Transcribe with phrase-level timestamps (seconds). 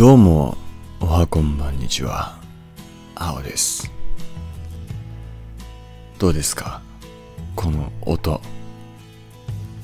[0.00, 0.56] どうも、
[0.98, 2.38] おはこんばんにちは。
[3.14, 3.92] 青です。
[6.18, 6.80] どうですか？
[7.54, 8.40] この音。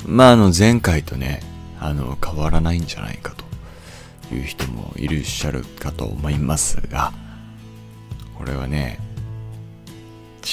[0.07, 1.43] まあ、あの、前回とね、
[1.79, 3.35] あの、変わらないんじゃないか
[4.31, 7.13] という人もいらっしゃるかと思いますが、
[8.39, 8.99] これはね、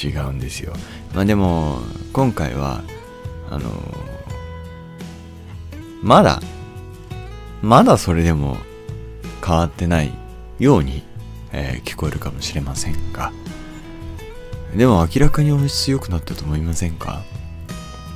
[0.03, 0.73] 違うんですよ。
[1.15, 1.79] まあでも、
[2.11, 2.81] 今回は、
[3.49, 3.71] あの、
[6.01, 6.41] まだ、
[7.61, 8.57] まだそれでも
[9.45, 10.13] 変わってない
[10.59, 11.03] ように、
[11.51, 13.33] えー聞こえるかもしれませんが、
[14.75, 17.23] でも明らかに音質良くなったと思いませんか？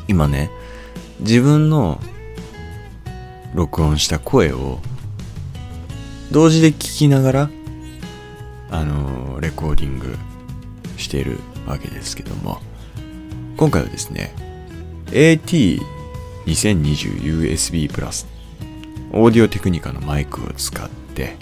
[0.08, 0.50] 今ね、
[1.20, 2.00] 自分の
[3.54, 4.80] 録音した声を
[6.32, 7.50] 同時で聞きながら、
[8.72, 10.18] あのーレコーディング
[10.98, 12.60] しているわけですけども、
[13.58, 14.34] 今回はですね、
[15.08, 18.26] AT2020USB プラス
[19.12, 21.36] オーディオテクニカのマイクを使って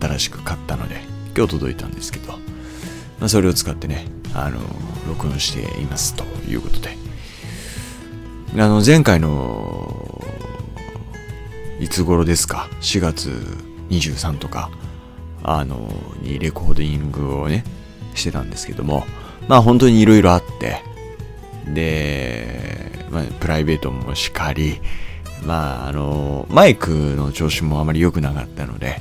[0.00, 0.96] 新しく買ったので
[1.36, 2.32] 今日届いたんですけど、
[3.20, 4.58] まあ、それを使ってねあの
[5.06, 6.96] 録音していますということで。
[8.56, 10.22] あの前回の
[11.80, 13.28] いつ頃ですか？4月
[13.90, 14.70] 23とか
[15.42, 17.64] あのにレコーディングをね
[18.14, 19.04] してたんですけども
[19.48, 20.82] まあ本当にいろいろあって
[21.66, 24.80] で、まあ、プライベートもしかり
[25.46, 29.00] まあ、あの、マイクの調子もあまり良くなかったので、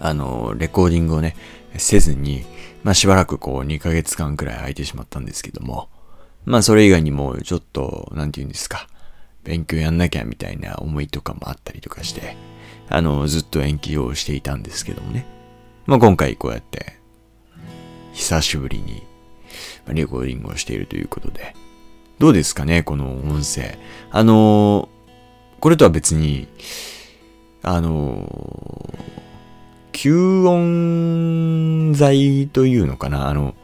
[0.00, 1.36] あの、レコーディングをね、
[1.76, 2.44] せずに、
[2.82, 5.88] まあしばらくこう2ヶ月間くらい空いてしまったんですけども、
[6.44, 8.88] まあそれ以外にもちょっと、なんて言うんですか、
[9.44, 12.36] 勉強やんなきゃみたいな思いとかもあったりとかして、
[12.88, 15.26] あの、ずっと延期をしていたんですけどもね。
[15.86, 16.98] まあ今回こうやって、
[18.12, 19.02] 久しぶりに、
[19.88, 21.54] レコーディングをしているということで、
[22.18, 23.78] どうですかね、この音声。
[24.10, 24.98] あのー
[25.60, 26.46] これとは別に、
[27.62, 29.08] あのー
[29.92, 33.56] 吸音材というのかな、あの、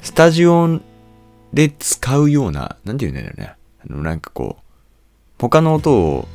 [0.00, 0.80] スタジオ
[1.52, 3.54] で使うような、なんて言うんだろうね。
[3.80, 4.62] あの、なんかこう、
[5.40, 6.28] 他の音を、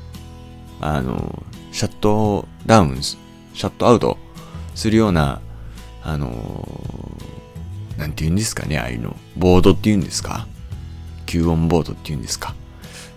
[0.81, 4.17] あの、シャットダウン、シャットアウト
[4.73, 5.40] するような、
[6.03, 6.67] あの
[7.97, 9.16] なんて言うんですかね、ああいうの。
[9.38, 10.46] ボードって言うんですか
[11.25, 12.56] 吸音ボードって言うんですか。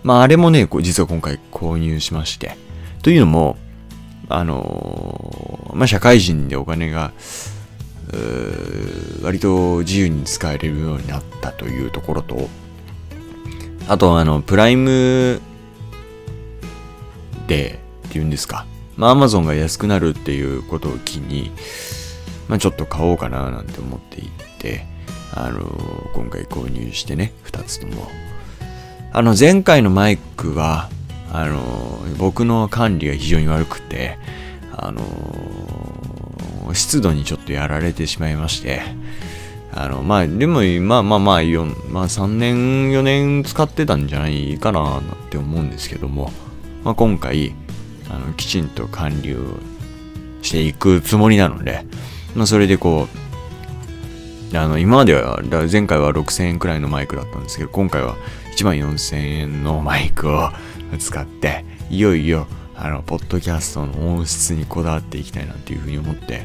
[0.03, 2.57] まああれもね、実は今回購入しまして。
[3.01, 3.57] というのも、
[4.27, 7.11] あのーまあ社会人でお金が、
[9.21, 12.49] 割と自由に使えれるようになったというところと、
[13.87, 15.41] あとあの、プライム
[17.47, 18.65] でっていうんですか。
[18.97, 21.51] まあアマゾンが安くなるっていうことを機に、
[22.47, 24.85] まあちょっと買おうかななんて思っていて、
[25.33, 28.07] あのー今回購入してね、二つとも。
[29.11, 30.89] あの、前回のマイクは、
[31.31, 34.17] あのー僕の管理が非常に悪くて、
[34.75, 38.81] あのー湿度にちょっとやられてしまいまして、
[39.73, 46.31] あの、まあ、でも、まあまあまあ、よまあ3年、4年使ってたんじゃないかな、なんて思うんですけども、
[46.83, 47.53] まあ今回、
[48.09, 49.37] あの、きちんと管理を
[50.41, 51.85] していくつもりなので、
[52.35, 53.28] まあそれでこう、
[54.53, 55.39] あの、今までは、
[55.71, 58.15] 前回は6000円くらいのマイクだったんですけど、今回は
[58.55, 60.49] 1万4000円のマイクを
[60.97, 66.43] 使って、いよいよ、あの、ポッドキャストの音質にこだわっていきたいなっていうふうに思って、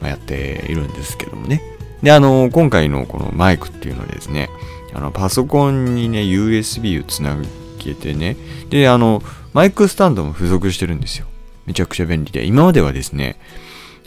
[0.00, 1.62] まあ、やっているんですけどもね。
[2.02, 4.48] で、あの、今回のこのマイクっていうのはですね、
[4.94, 7.36] あの、パソコンにね、USB をつな
[7.78, 8.36] げてね、
[8.70, 9.22] で、あの、
[9.52, 11.26] マイクスタンドも付属してるんですよ。
[11.66, 12.44] めちゃくちゃ便利で。
[12.44, 13.38] 今まではですね、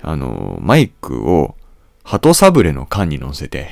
[0.02, 1.56] あの、マイクを
[2.06, 3.68] 鳩サブレの缶に乗せて、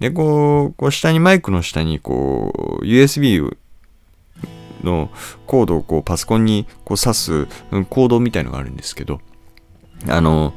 [0.00, 3.56] で、こう、こう下に、マイクの下に、こう、USB
[4.82, 5.10] の
[5.46, 7.46] コードをこうパソコンにこう挿す
[7.88, 9.20] コードみたいのがあるんですけど、
[10.08, 10.54] あの、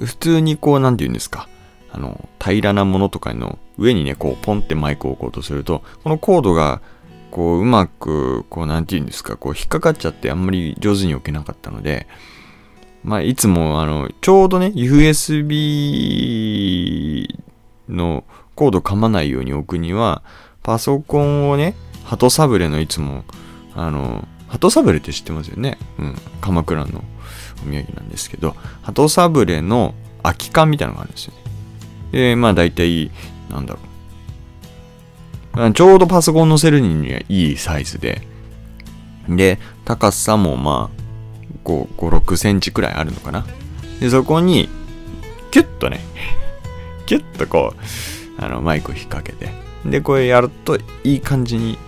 [0.00, 1.48] 普通にこう、なんて言うんですか、
[1.92, 6.82] あの、平らなものとかの上にね、こう、ポンってマイクを置こうとすると、このコードが、
[7.30, 12.08] こう、うまく、こう、なんて言うんですか、こう、引っかかっちゃってあんまり上手に置けなかったので、
[13.04, 15.58] まあ、いつも、あの、ちょうどね、USB
[17.88, 20.22] のコード噛まないように置くには、
[20.62, 23.24] パソコンをね、鳩サブレのいつも、
[23.74, 25.78] あの、鳩サブレって知ってますよね？
[25.98, 26.14] うん。
[26.40, 27.02] 鎌倉の
[27.66, 31.40] お土産なんですけど、鳩サブレの空き缶みたいなのがあるんですよね。
[32.12, 33.10] で、まあ大体、
[33.50, 33.80] なんだろ
[35.68, 35.72] う。
[35.72, 38.22] ちょうどパソコン乗せるにはいいサイズで、
[39.28, 41.01] で、高さもまあ、
[41.64, 43.46] 5、5、6センチくらいあるのかな。
[44.00, 44.68] で、そこに、
[45.50, 46.00] キュッとね、
[47.06, 49.52] キュッとこう、あの、マイクを引っ掛けて、
[49.84, 51.78] で、これやるといい感じに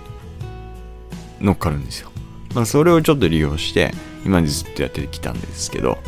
[1.40, 2.10] 乗っかるんですよ。
[2.54, 3.92] まあ、それをちょっと利用して、
[4.24, 5.98] 今までずっとやってきたんですけど、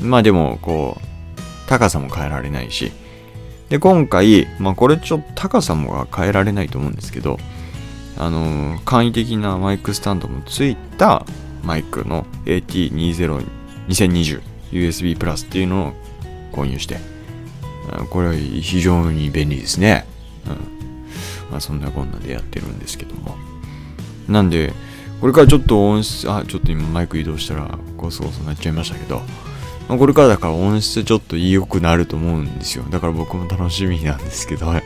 [0.00, 2.92] まあでも、こう、高さも変えられないし、
[3.68, 7.38] で、今回、まあこれちょっと高さも変えられないと思うんですけど、
[8.18, 11.24] あのー、簡易的なマイクスタンドもついた
[11.66, 14.40] マイクの AT2020
[14.72, 15.92] USB プラスっていうのを
[16.52, 16.98] 購入して、
[18.10, 20.06] これは非常に便利ですね。
[20.46, 20.52] うん。
[21.50, 23.36] まあそんなこんなでやってるんですけども。
[24.28, 24.72] なんで、
[25.20, 29.22] これからちょっと音質、あ、ちょっと今マイク移動したらゴソゴソなっちゃいましたけど、
[29.88, 32.84] まあ、これからだから音質ちょっと良くなると思うんですよ。
[32.90, 34.80] だから僕も楽しみなんですけど、 あ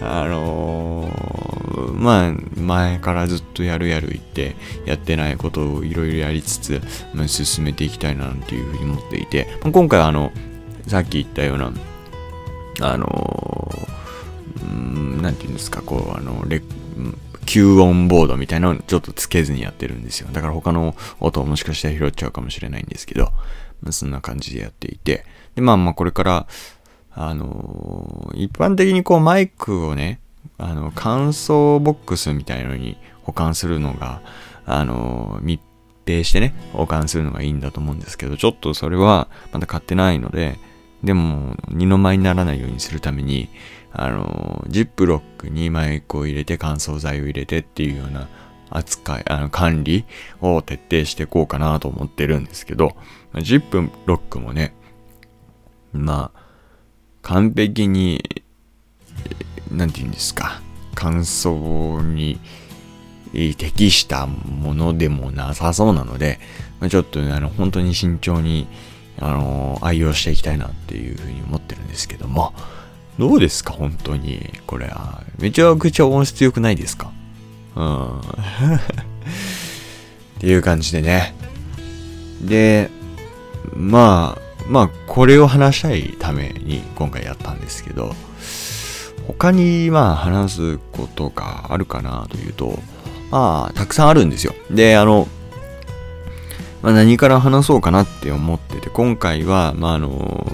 [0.00, 1.08] の、
[1.94, 4.56] まあ、前からずっとやるやる言って、
[4.86, 6.80] やってないことをいろいろやりつつ、
[7.14, 10.32] まあ、進めていきたいなっていうふうに思っていて、まあ、今回あの、
[10.86, 11.72] さっき言ったような、
[12.80, 16.62] あのー、なんて言うんですか、こう、あの、レ
[17.44, 20.28] 吸音ボードみたいなのをちょっとつけずにやってるんですよ。
[20.32, 23.24] だから他の音をもしかしたら拾っちゃうかもしれないんですけど、
[23.82, 25.24] まあ、そんな感じでやっていて。
[25.54, 26.46] で、まあまあこれから、
[27.12, 30.20] あのー、一般的にこうマイクをね、
[30.58, 34.20] あの、乾燥ボックスみたいのに保管するのが、
[34.66, 35.60] あの、密
[36.06, 40.58] 閉してね、保管するのがいいんだと思うんですけど、ちょっとそれはまだ買ってないので、
[41.02, 43.50] でも、二の舞にならないようにするために、
[43.92, 48.28] あの、ジップロックにマイクを入れて乾燥剤を入れてっていうような
[48.70, 50.04] 扱い、あの、管理
[50.40, 52.96] を徹底していこうかなと思ってるんですけど、
[53.40, 54.74] ジップロックもね、
[55.92, 56.40] まあ、
[57.22, 58.43] 完璧に、
[59.70, 60.60] なんて言うんですか、
[60.94, 62.38] 乾燥に
[63.32, 66.38] 適したものでもなさそうなので、
[66.88, 68.66] ちょっとねあの、本当に慎重に、
[69.18, 72.52] あの、愛用していきたいなっていうふうに思ってるんですけども、
[73.18, 73.72] どうですか？
[73.72, 74.52] 本当に。
[74.66, 74.92] これ、
[75.38, 77.12] めちゃくちゃ音質良くないですか？
[77.76, 78.18] うん。
[78.20, 78.22] っ
[80.40, 81.34] ていう感じでね。
[82.42, 82.90] で、
[83.74, 88.14] まあ、まあ、これを話したいために今回やったんですけど、
[89.26, 92.78] 他にまあ話すことがあるかなというと、
[93.30, 94.54] まあ、たくさんあるんですよ。
[94.70, 95.26] で、あの、
[96.82, 100.46] まあ、何から話そうかなって思ってて、今回は、まあ、あの、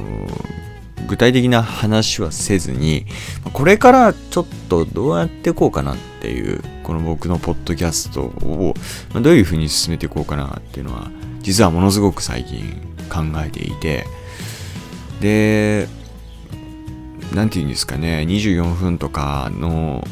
[1.08, 3.04] 具体的な話はせずに、
[3.52, 8.74] これからちょっとどうやっていこうかなっていう、この僕のポッドキャストを
[9.20, 14.06] どういう風に進めていこうかなっていうのは、実はものすごく最近考えていて、
[15.20, 15.88] で、
[17.32, 20.04] なんて言うんですかね、24分とかの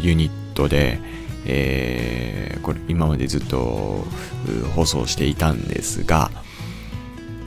[0.00, 0.98] ユニットで、
[1.44, 4.04] えー、これ今までずっと
[4.74, 6.30] 放送していたんですが、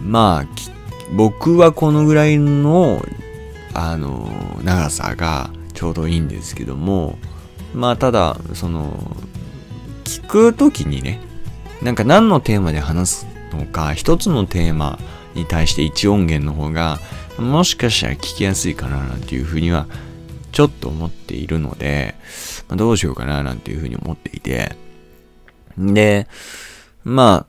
[0.02, 0.48] まあ、
[1.14, 3.02] 僕はこのぐらいの、
[3.74, 4.30] あの、
[4.64, 7.18] 長さがちょうどいいんですけども、
[7.74, 9.16] まあ、ただ、その、
[10.06, 11.20] 聞くときにね、
[11.82, 14.98] なんか何のテーマで話すのか、一つのテーマ
[15.34, 17.00] に対して一音源の方が、
[17.38, 19.88] もしかしたら聞きやすいかななんていうふうには、
[20.52, 22.16] ちょっと思っているので、
[22.70, 24.76] まあ、どうしようかななんていうふうに思っていて、
[25.78, 26.28] で、
[27.04, 27.46] ま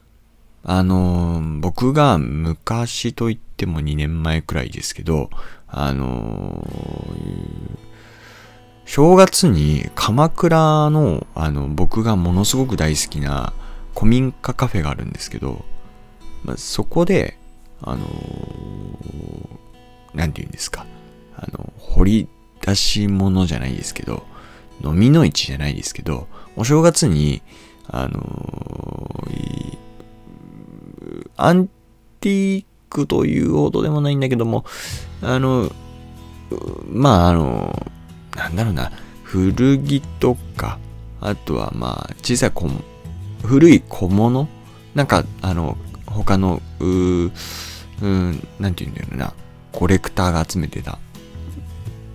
[0.64, 5.31] あ、あのー、僕が昔と言っても2年前くらいですけど、
[5.69, 7.78] あのー、
[8.87, 13.52] 正月に鎌倉の、あの、僕がものすごく大好きな
[13.95, 15.64] 古民家カフェがあるんですけど、
[16.45, 17.38] まあ、そこで、
[17.83, 20.87] あのー、なんて言うんですか、
[21.37, 22.28] あの、掘り
[22.61, 24.25] 出し物じゃないですけど、
[24.85, 27.42] 飲みの市じゃないですけど、お正月に、
[27.88, 29.78] あのー、
[31.37, 31.68] アン
[32.20, 34.64] ティークというほどでもないんだけども、
[35.23, 35.70] あの、
[36.90, 37.88] まあ、あの、
[38.35, 38.90] なんだろうな、
[39.23, 40.78] 古着とか、
[41.20, 42.68] あとはまあ、小さい小、
[43.42, 44.49] 古い小物？
[44.94, 47.32] なんか、あの、他の、うー、
[48.02, 49.35] うん、なんて言うんだろうな、
[49.76, 50.99] コレクターが集めてた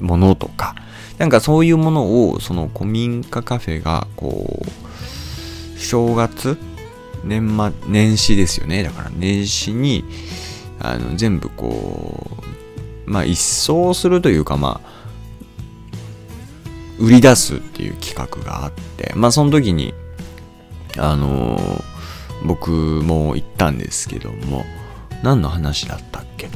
[0.01, 0.75] ものとか、
[1.19, 6.57] なんかそういうものを、その古民家カフェが、こう、正月
[7.23, 8.81] 年末、年始ですよね。
[8.81, 10.03] だから年始に、
[10.79, 12.37] あの、全部こ
[13.05, 14.91] う、まあ一掃するというか、まあ、
[16.97, 19.93] 売り出すっていう企画があって、まあその時に、
[20.97, 21.83] あのー、
[22.43, 24.65] 僕も行ったんですけども、
[25.21, 26.49] 何の話だったっけ？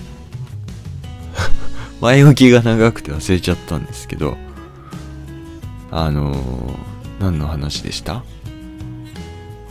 [2.01, 4.37] 前置きが長くて忘れちゃったんですけど、
[5.91, 6.75] あのー、
[7.19, 8.23] 何の話でした？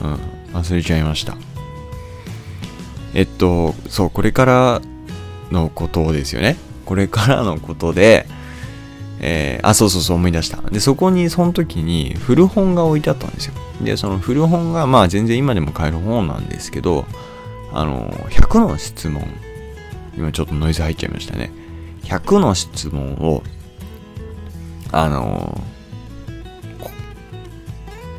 [0.01, 0.15] うん、
[0.53, 1.37] 忘れちゃいました。
[3.15, 4.81] えっと、そう、これから
[5.53, 6.57] のことですよね。
[6.85, 8.27] これからのことで、
[9.21, 10.61] えー、あ、そうそうそう思い出した。
[10.71, 13.55] で、そこに、その時に古本が置いてあったんですよ。
[13.81, 17.07] で、その古本が、まあ全然今でも買える本なんですけど、
[17.73, 19.23] あの、100の質問。
[20.17, 21.51] 今ちょっとノイズ入っちゃいましたね。
[22.05, 23.43] 100の質問を、
[24.93, 25.61] あの、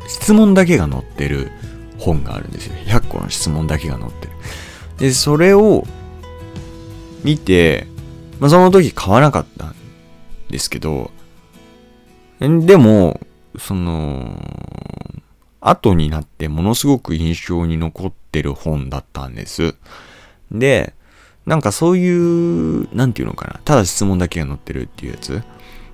[0.08, 1.50] 質問だけが載ってる
[1.98, 2.74] 本があるんですよ。
[2.86, 4.32] 100個の質問だけが載ってる。
[4.98, 5.86] で、それを
[7.24, 7.86] 見て、
[8.40, 9.74] まあ、その時買わなかったん
[10.50, 11.10] ですけど、
[12.40, 13.20] でも、
[13.58, 14.42] その、
[15.60, 19.74] 後になってものすごく印象に残ってる本だったんです。
[20.52, 20.94] で、
[21.46, 23.60] なんかそういう、なんていうのかな。
[23.64, 25.42] ただ質問だけが載ってるっていうやつ。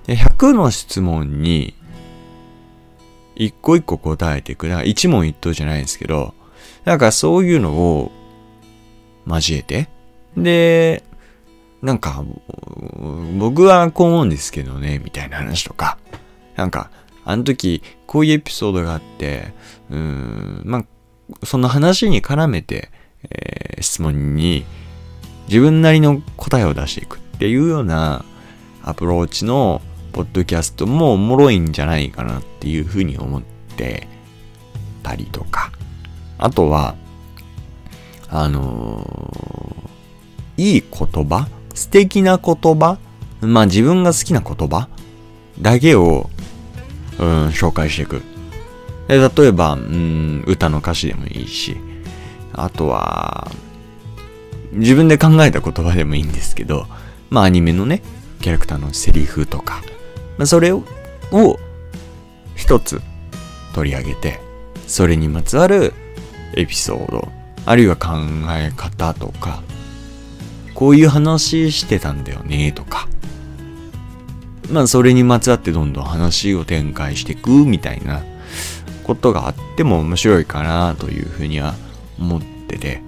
[0.07, 1.75] 100の質問に、
[3.35, 4.67] 一個一個答えていく。
[4.67, 6.33] だから一問一答じゃないんですけど、
[6.85, 8.11] なんかそういうのを
[9.27, 9.89] 交えて、
[10.35, 11.03] で、
[11.81, 12.23] なんか、
[13.37, 15.97] 僕はこう思うんですけどね、みたいな話とか、
[16.55, 16.89] なんか、
[17.25, 19.53] あの時、こういうエピソードがあって、
[19.89, 22.89] うーん、まあ、その話に絡めて、
[23.29, 24.65] えー、質問に
[25.47, 28.25] 自分なりの答えを出していくっていうような
[28.83, 29.81] アプローチの
[30.11, 33.41] ポッドキャストもおもろいんじゃないかなっていうふうに思っ
[33.75, 34.07] て
[35.01, 35.71] たりとか。
[36.37, 36.95] あとは、
[38.29, 42.97] あのー、いい言葉素敵な言葉
[43.41, 44.89] まあ自分が好きな言葉
[45.61, 46.29] だけを、
[47.19, 48.21] うん、紹介していく。
[49.07, 51.77] で例えば、うん、歌の歌詞でもいいし、
[52.53, 53.51] あとは、
[54.73, 56.87] 自分で考えた言葉でもいいんですけど、
[57.29, 58.01] まあアニメのね、
[58.41, 59.81] キャラクターのセリフとか、
[60.37, 60.83] まあ、それを、
[61.31, 61.59] を
[62.55, 63.01] 一つ
[63.73, 64.39] 取り上げて、
[64.87, 65.93] それにまつわる
[66.55, 67.31] エピソード、
[67.65, 68.17] あるいは考
[68.49, 69.63] え方とか、
[70.73, 73.07] こういう話してたんだよねとか、
[74.69, 78.23] まあそれにまつわってどんどん話を展開していくみたいな
[79.03, 81.75] ことがあっても面白いかなというふうには
[82.19, 83.01] 思ってて、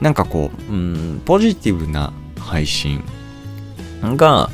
[0.00, 3.02] なんかこう、うん、ポジティブな配信
[4.02, 4.50] が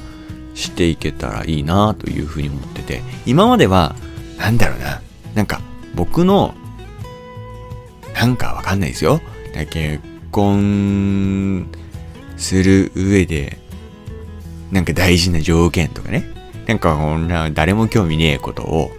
[0.54, 3.94] していけたらいいなというふうに思ってて、今までは、
[4.38, 5.02] なんだろうな、
[5.34, 5.60] なんか
[5.94, 6.54] 僕の、
[8.14, 9.20] なんかわかんないですよ。
[9.70, 11.68] 結婚
[12.36, 13.58] する上で、
[14.70, 16.30] なんか大事な条件とかね。
[16.66, 18.90] なんかこんな誰も興味ねえことを、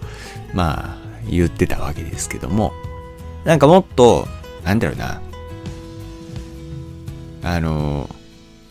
[0.53, 2.73] まあ言ってたわけですけども、
[3.45, 4.27] なんかもっと、
[4.63, 5.21] なんだろうな、
[7.43, 8.09] あの、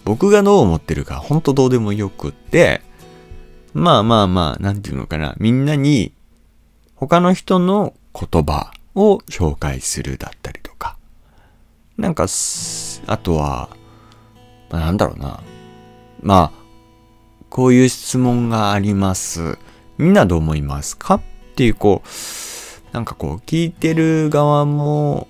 [0.04, 2.82] 僕がどう思ってるか、ほんとどうでもよくって、
[3.74, 6.12] まあまあまあ、なんていうのかな、みんなに、
[6.94, 10.96] 他の人の言葉を紹介するだったりとか、
[11.96, 12.26] なんか、
[13.06, 13.68] あとは、
[14.70, 15.40] まあ、なんだろうな。
[16.22, 16.62] まあ、
[17.50, 19.58] こういう質問があります。
[19.98, 21.16] みんなどう思いますか？
[21.16, 21.20] っ
[21.54, 25.28] ていう、こう、なんかこう、聞いてる側も、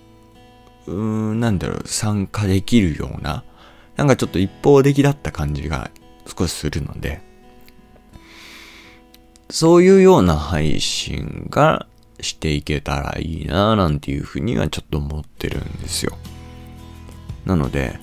[0.86, 3.44] うーん、なんだろう、参加できるような、
[3.96, 5.90] なんかちょっと一方的だった感じが
[6.26, 7.20] 少しするので、
[9.50, 11.86] そういうような配信が
[12.20, 16.16] していけたらいいなぁなんていうふうにはちょっと思ってるんですよ。
[17.44, 17.98] なので、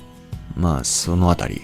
[0.55, 1.61] まあそのあたり、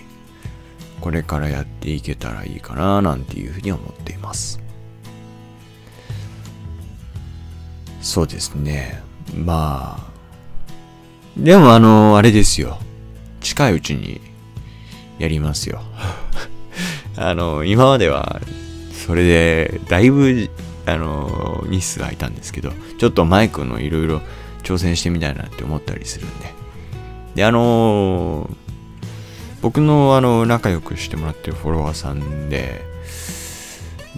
[1.01, 4.59] これからやっていけたらいいかななんていうふうに思っています。
[8.01, 9.01] そうですね。
[9.33, 10.14] まあ、
[11.37, 12.77] でもあの、あれですよ。
[13.41, 14.21] 近いうちに
[15.19, 15.81] やりますよ。
[17.17, 18.41] あの、今までは、
[19.05, 20.49] それで、だいぶ、
[20.85, 24.21] あの、日数空いたんですけど、ちょっとマイクのいろいろ
[24.63, 26.53] 挑戦してみたいなって思ったりするんで。
[27.35, 28.49] で、あの
[29.61, 32.81] 僕のあの、仲良くしてもらってるフォロワーさんで、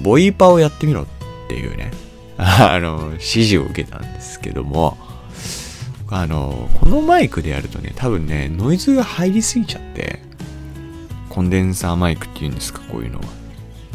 [0.02, 1.06] ボイパをやってみろっ
[1.48, 1.92] ていうね、
[2.38, 4.98] あの、指示を受けたんですけども、
[6.10, 10.22] あの、このマイクでやるとね、多分ね、ノイズが入りすぎちゃって、
[11.30, 13.26] コンデンサーマイクっていうんですか、こういうのは。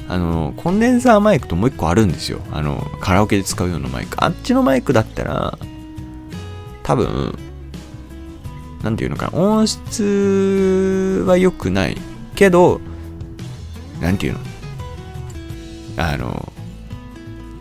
[0.09, 2.40] あの、コンデンサーマイクともう一個あるんですよ。
[2.52, 4.23] あの、カラオケで使うようなマイク。
[4.23, 5.59] あっちのマイクだったら、
[6.83, 7.38] 多分、
[8.83, 11.97] なんていうのかな、音質は良くない
[12.35, 12.81] けど、
[14.00, 14.38] なんていうの
[15.97, 16.52] あの、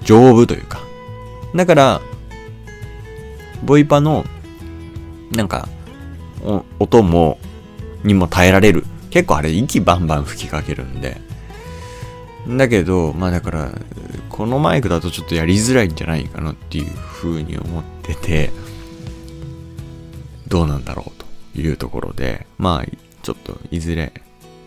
[0.03, 0.81] 丈夫というか。
[1.55, 2.01] だから、
[3.63, 4.25] ボイパの
[5.32, 5.68] なんか、
[6.80, 7.40] 音も、
[8.04, 8.86] にも耐えられる。
[9.10, 11.18] 結構あれ息バンバン吹きかけるんで。
[12.48, 13.72] だけど、まあだから、
[14.30, 18.52] このマイクだとちょっとやりづらいんじゃないかなっていう風に思ってて、
[20.48, 21.24] どうなんだろう
[21.56, 24.12] というところで、まあ、ちょっといずれ、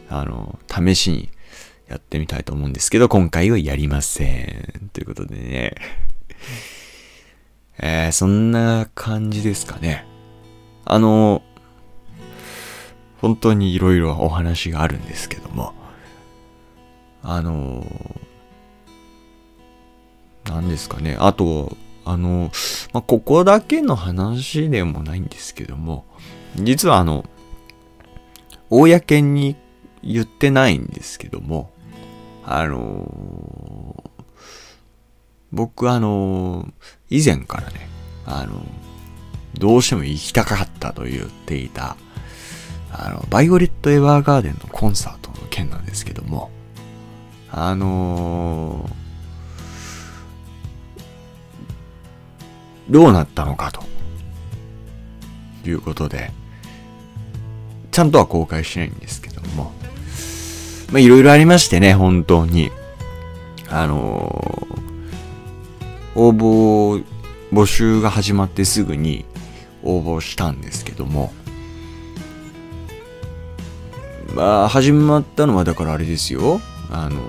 [0.08, 1.28] あの、試しに
[1.88, 4.90] やってみたいと思うんですけど、今回はやりません。
[4.92, 5.74] ということでね。
[7.78, 10.06] えー、そんな感じですかね。
[10.94, 11.42] あの、
[13.20, 15.74] 本当に色々お話があるんですけども、
[17.20, 17.84] あの、
[20.44, 21.16] 何ですかね。
[21.18, 22.52] あと、あの、
[22.92, 26.04] まあ、ここだけの話でもないんですけども、
[26.54, 27.24] 実はあの、
[28.70, 29.56] 公に
[30.00, 31.72] 言ってないんですけども、
[32.44, 34.12] あの
[35.50, 36.72] 僕あの
[37.10, 37.88] 以前からね、
[38.26, 38.64] あの
[39.58, 41.96] どうしても行きたかったと言っていた、
[42.90, 46.50] あの、バイオレット・エヴァーガーデンのコンサートの件なんですけども、
[47.50, 53.84] あのー、どうなったのかと、
[55.68, 56.32] いうことで、
[57.90, 59.72] ちゃんとは公開しないんですけども、
[60.92, 62.70] まあ、いろいろありましてね、本当に。
[63.70, 67.04] あのー、応募、
[67.52, 69.24] 募集が始まってすぐに
[69.84, 71.32] 応募したんですけども、
[74.34, 76.60] まあ、始まったのはだからあれですよ。
[76.90, 77.20] あの、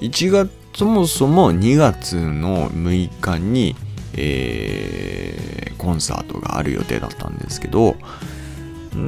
[0.00, 3.76] 1月、そもそも2月の6日に、
[4.14, 7.96] えー、コンサートがある予定だったんですけど、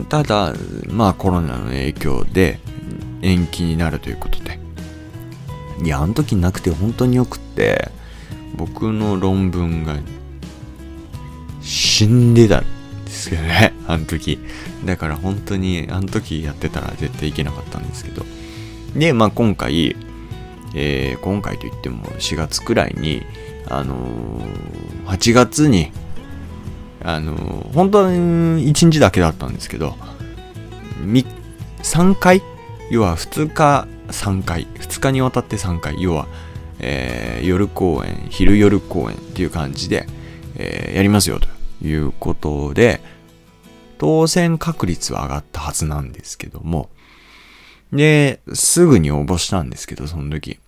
[0.08, 0.54] ただ、
[0.88, 2.60] まあコロナの影響で
[3.22, 4.58] 延期になるということで。
[5.82, 7.90] いや、あの時なくて本当によくって、
[8.56, 9.96] 僕の論文が
[11.68, 12.64] 死んでたん
[13.04, 14.38] ですけどね、 あの時。
[14.86, 18.24] だから本当にあの時やってたら絶対いけなかったんですけど。
[18.96, 19.94] で、まあ今回、
[20.74, 23.22] えー、今回といっても4月くらいに、
[23.68, 25.92] あのー、8月に、
[27.04, 29.94] あのー、本当に1日だけだったんですけど、
[31.82, 32.40] 3回？
[32.90, 36.28] 要は2日3回、2日にわたって3回、要は、
[36.78, 40.06] えー、夜公演、昼夜公演っていう感じで、
[40.56, 43.00] えー、やりますよということで、
[43.98, 46.90] 当選確率は上がったはずなんですけども、
[47.92, 50.58] で、すぐに応募したんですけど、その時。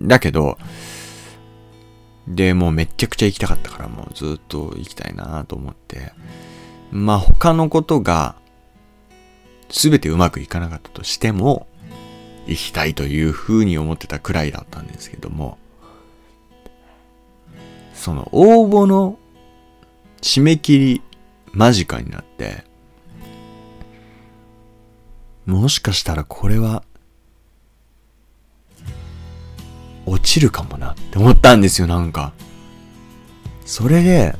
[0.00, 0.58] だけど、
[2.28, 6.12] で、もうめちゃくちゃ行きたかったから、もうずっと行きたいなと思って。
[6.92, 8.34] まあ他のことが
[9.68, 11.66] 全てうまくいかなかったとしても、
[12.46, 15.58] 行きたいという風に思ってたくらいだったんですけども、
[18.00, 19.18] その応募の
[20.22, 21.02] 締め切り
[21.52, 22.64] 間近になって、
[25.44, 26.82] もしかしたらこれは、
[30.06, 32.32] 落ちるかもなって思ったんですよ、なんか。
[33.66, 34.34] それで、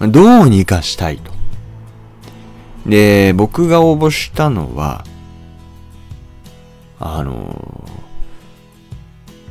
[0.00, 1.30] どうにかしたいと。
[2.84, 5.04] で、僕が応募したのは、
[6.98, 7.84] あの、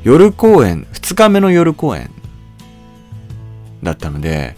[0.03, 2.11] 夜公演、二日目の夜公演
[3.87, 4.55] だったので、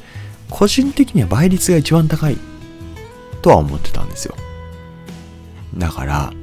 [0.50, 2.38] 個人的には倍率が一番高い
[3.42, 4.36] とは思ってたんですよ。
[5.78, 6.34] だから、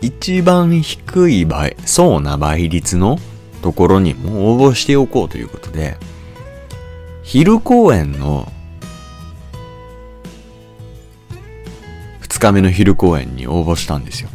[0.00, 3.18] 一番低い倍、そうな倍率の
[3.62, 5.96] ところにも応募しておこうということで、
[7.22, 8.52] 昼公演の
[12.22, 14.28] 2日目の昼公演に応募したんですよ。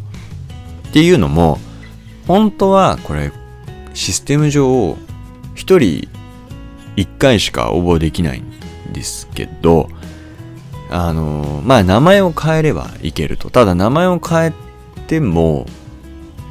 [0.88, 1.58] っていうのも、
[2.26, 3.30] 本当はこれ
[3.94, 4.96] システム上
[5.70, 6.08] 1人
[6.96, 9.88] 1回しか応募できないんですけど、
[10.90, 13.50] あの、まあ名前を変えればいけると。
[13.50, 14.52] ただ名前を変え
[15.06, 15.66] ても、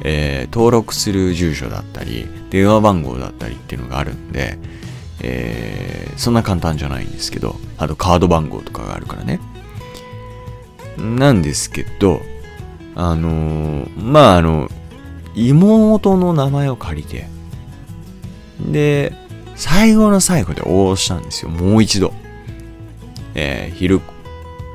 [0.02, 4.58] えー、登録する住所だったり、電話番号だったりっていうのがあるんで、
[5.22, 9.38] えー、そんな簡単じゃないんですけど、あとカード番号とかがあるからね。
[10.96, 12.22] なんですけど、
[12.94, 14.70] あのー、まあ、あの、
[15.34, 17.28] 妹の名前を借りて、
[18.66, 19.12] で、
[19.56, 21.50] 最後の最後で応募したんですよ。
[21.50, 22.12] もう一度。
[23.34, 24.00] えー、昼、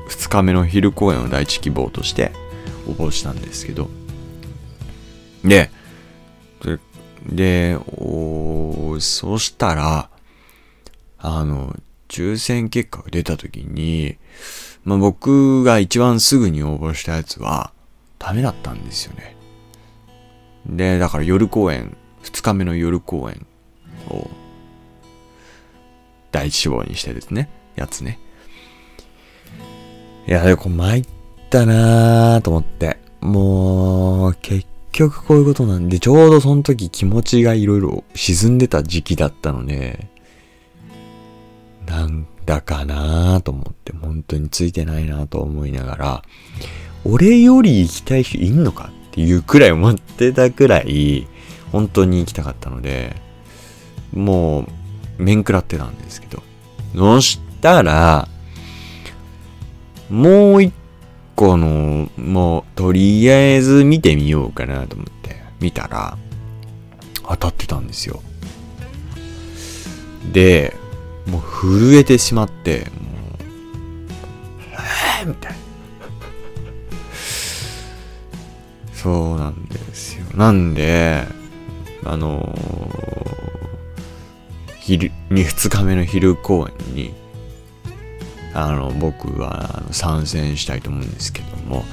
[0.08, 2.32] 二日目の昼公演を第一希望として
[2.86, 3.88] 応募したんですけど。
[5.44, 5.70] で、
[6.62, 6.78] で、
[7.26, 10.08] でおそしたら、
[11.18, 11.76] あの、
[12.08, 14.16] 抽選結果が出た時に、
[14.84, 17.72] まあ、僕が一番すぐに応募したやつは、
[18.18, 19.36] ダメだったんですよね。
[20.66, 23.46] で、だから夜公演、二日目の夜公演
[24.08, 24.30] を、
[26.32, 28.18] 第一志望にしてですね、やつね。
[30.26, 31.04] いや、でも参っ
[31.50, 32.98] たなぁと思って。
[33.20, 40.08] もう、結局こういうことなんで、ちょうどその時気持ちがいろいろ沈んでた時期だったので、
[41.86, 46.22] なんだかなぁと思って、本当についてないなと思いながら、
[47.04, 51.26] 俺より行きたい人いんのかっていうくらい思ってたくらい、
[51.72, 53.14] 本当に行きたかったので、
[54.16, 54.66] も
[55.18, 56.42] う、面食らってたんですけど。
[56.94, 58.28] そしたら、
[60.10, 60.72] もう一
[61.34, 66.16] 個の、もう、とりあえず見てみようかなと思って、見たら、
[67.28, 68.22] 当たってたんですよ。
[70.32, 70.74] で、
[71.26, 72.86] もう震えてしまって、もう、
[75.20, 75.58] えーみたいな。
[78.94, 80.24] そうなんですよ。
[80.34, 81.24] なんで、
[82.04, 83.45] あのー、
[84.86, 87.12] 昼、2日目の昼公演に、
[88.54, 91.84] あの、僕は参戦したいと思うんですけども、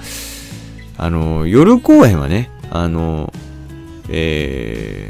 [0.95, 3.33] あの、夜公演はね、あの、
[4.09, 5.09] え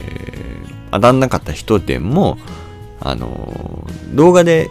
[0.65, 2.37] ー、当たんなかった人でも、
[3.01, 4.69] あの、動画で、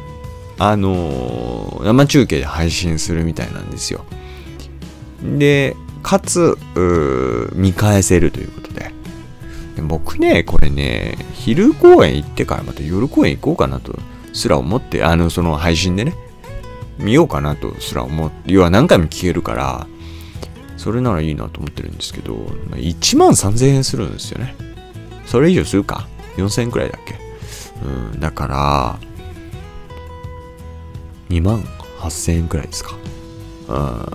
[0.58, 4.06] あの、生中継で配信するみたいなんですよ。
[5.22, 6.56] で、かつ、
[7.52, 8.61] 見返せるということ。
[9.80, 13.98] 僕ね、これね、昼公演行ってからまた夜公演行こうかなと
[14.32, 16.14] すら思って、あの、その配信でね、
[16.98, 19.86] 見ようかなとすら思って、要は何回も聞けるから、
[20.76, 24.54] それならいいなと思ってるんですけど、1万3000円するんですよね。
[25.26, 27.14] それ以上するか ?4000 円くらいだっけ？
[27.84, 28.98] うん、だから、
[31.30, 31.62] 2万
[32.00, 32.96] 8000円くらいですか。
[33.68, 34.06] うん、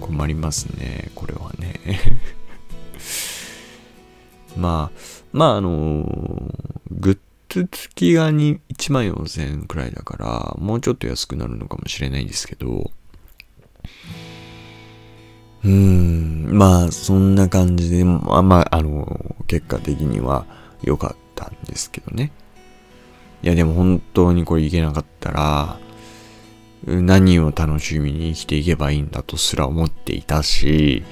[0.00, 1.80] 困りますね、これはね。
[4.56, 4.98] まあ、
[5.32, 6.04] まあ、あの
[6.90, 12.90] グッズ付きが1万4000円くらいだから、もうちょっと安くなるのかもしれないんですけど、
[15.62, 20.46] うーん、まあ、そんな感じで、まあ、まあ、あの、結果的には
[20.82, 22.32] 良かったんですけどね。
[23.42, 25.78] いやでも本当にこれいけなかったら、
[26.86, 31.02] 何を楽しみに生きていけばいいんだとすら思っていたし、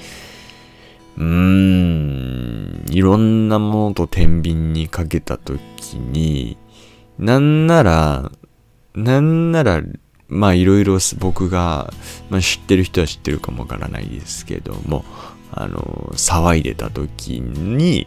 [1.19, 6.57] うーん、いろんなものと天秤にかけたときに、
[7.19, 8.31] なんなら、
[8.95, 9.83] なんなら、
[10.29, 11.93] まあいろいろ僕が、
[12.31, 15.05] まあ、知ってる人は知ってるかもわからないですけども、
[15.51, 18.07] あの、騒いでたときに、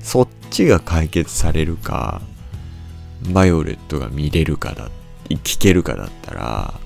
[0.00, 2.20] そっちが解決されるか、
[3.32, 4.90] バイオレットが見れるかだ、
[5.28, 6.80] 聞けるかだったら、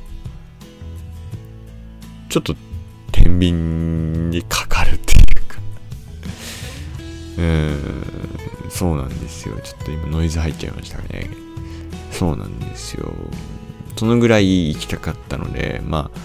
[2.29, 2.55] ちょっと
[3.27, 3.53] 天秤
[4.31, 5.59] にかかるっていうか
[7.39, 9.57] うん、そうなんですよ。
[9.63, 11.29] ちょっと今ノイズ入っちゃいましたね。
[12.13, 13.13] そうなんですよ。
[13.97, 16.19] そのぐらい行きたかったので、まあ、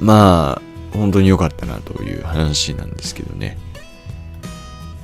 [0.00, 0.62] まあ、
[0.96, 3.56] 本当に良かったなという話なんですけどね。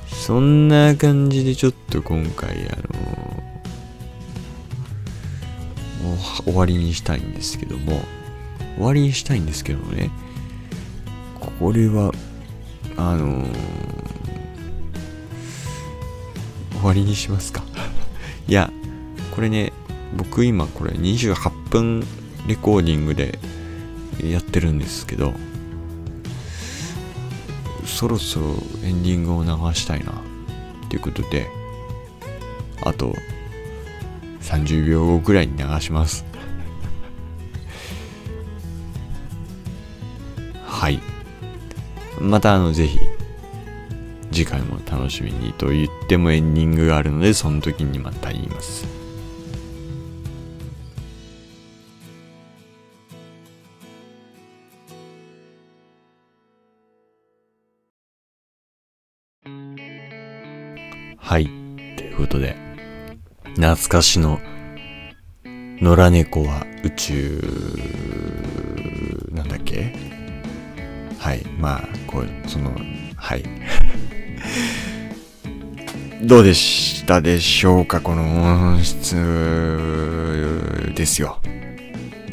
[0.07, 2.77] そんな感じでちょっと今回、あ
[6.03, 8.01] のもう終わりにしたいんですけども、
[8.77, 10.11] 終わりにしたいんですけどね、
[11.59, 12.13] これは、
[12.95, 13.53] あのー、
[16.77, 17.63] 終わりにしますか。
[18.47, 18.71] いや、
[19.35, 19.73] これね、
[20.15, 22.05] 僕今これ28分
[22.47, 23.39] レコーディングで
[24.23, 25.33] やってるんですけど、
[27.85, 28.45] そろそろ
[28.83, 31.47] エンディングを流したいなっていうことで
[32.83, 33.15] あと
[34.41, 36.23] 30秒後くらいに流します。
[40.79, 40.99] はい。
[42.21, 42.99] またあのぜひ
[44.31, 48.85] 次回も楽しみにと言ってもエンディングがあるのでその時にまた言います。
[61.17, 61.45] はい。
[61.97, 62.55] ということで、
[63.55, 64.39] 懐かしの
[65.43, 67.41] 野良猫は宇宙、
[69.31, 69.93] なんだっけ？
[71.19, 71.45] はい。
[71.59, 72.75] まあ、こう、その、
[73.15, 73.43] はい。
[76.23, 78.01] どうでしたでしょうか？
[78.01, 79.15] この音質
[80.95, 81.39] ですよ。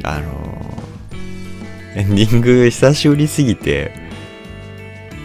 [0.03, 0.85] あの、
[1.95, 3.93] エンディング久しぶりすぎて、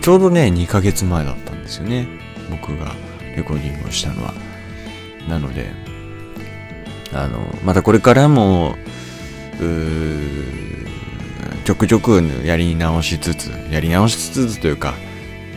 [0.01, 2.07] ちょうどね、2ヶ月前だったんですよね。
[2.49, 2.93] 僕が
[3.35, 4.33] レコーディングをしたのは。
[5.27, 5.71] なので、
[7.13, 8.75] あの、またこれからも、
[11.65, 14.93] ちょくちょくやり直しつつ、やり直しつつというか、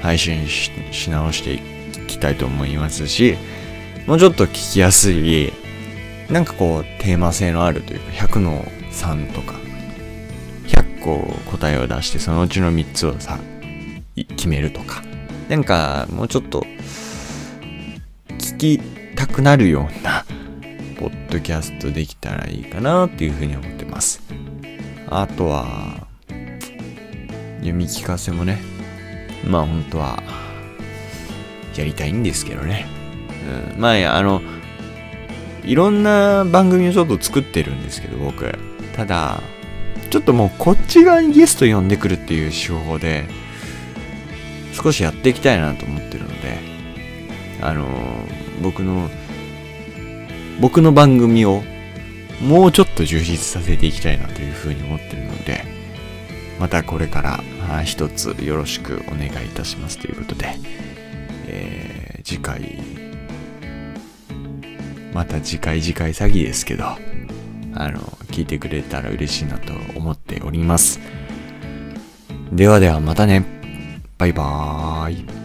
[0.03, 0.71] 配信し
[1.11, 1.61] 直してい
[2.07, 3.37] きたいと思いますし、
[4.07, 5.53] もうちょっと聞きやすい、
[6.29, 9.55] なんかこう、テーマ性のあるというか、100の3とか、
[10.67, 11.19] 100個
[11.51, 13.39] 答えを出して、そのうちの3つをさ、
[14.15, 15.03] 決めるとか、
[15.49, 16.67] なんか、もうちょっと、
[18.39, 18.81] 聞き
[19.17, 20.25] たくなるような、
[20.99, 24.23] ポッドキャストできたらいいかなっていうふうに思ってます。
[25.09, 25.92] あとは、
[27.63, 28.61] 読み聞かせもね、
[29.45, 30.23] まあ本当は、
[31.77, 32.87] やりたいんですけどね。
[33.75, 34.43] うん、まあ、あの、
[35.65, 38.53] いろんな番組をちょっと作ってるんですけど、僕。
[38.95, 39.41] ただ、
[40.11, 43.25] ちょっともうこっち側にゲスト呼んでくるっていう手法で、
[44.73, 46.59] 少しやっていきたいなと思ってるので、
[47.61, 47.87] あの
[48.63, 49.09] 僕の、
[50.61, 51.63] 僕の番組を
[52.43, 55.65] もうちょっと充実させていきたいなというふうに思ってるので、
[56.59, 57.45] またこれから
[57.85, 60.55] 一つよろしくお願いいたしますということで、
[61.47, 62.79] えー、次回、
[65.13, 66.97] また次回次回詐欺ですけど、あ
[67.91, 71.01] の、聞いてくれたら嬉しいなと思っております。
[72.53, 73.45] ではではまたね。
[74.19, 75.42] バイバーイ。